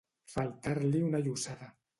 [0.35, 1.73] Faltar-li una llossada.